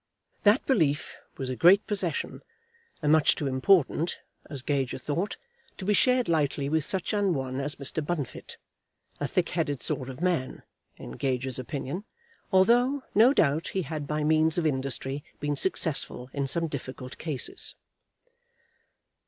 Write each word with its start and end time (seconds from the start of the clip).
That 0.41 0.65
belief 0.65 1.15
was 1.37 1.49
a 1.51 1.55
great 1.55 1.85
possession, 1.85 2.41
and 3.03 3.11
much 3.11 3.35
too 3.35 3.45
important, 3.45 4.17
as 4.49 4.63
Gager 4.63 4.97
thought, 4.97 5.37
to 5.77 5.85
be 5.85 5.93
shared 5.93 6.27
lightly 6.27 6.69
with 6.69 6.83
such 6.83 7.13
an 7.13 7.35
one 7.35 7.59
as 7.61 7.75
Mr. 7.75 8.03
Bunfit, 8.03 8.57
a 9.19 9.27
thick 9.27 9.49
headed 9.49 9.83
sort 9.83 10.09
of 10.09 10.19
man, 10.19 10.63
in 10.97 11.11
Gager's 11.11 11.59
opinion, 11.59 12.03
although, 12.51 13.03
no 13.13 13.31
doubt, 13.31 13.67
he 13.67 13.83
had 13.83 14.07
by 14.07 14.23
means 14.23 14.57
of 14.57 14.65
industry 14.65 15.23
been 15.39 15.55
successful 15.55 16.31
in 16.33 16.47
some 16.47 16.65
difficult 16.65 17.19
cases. 17.19 17.75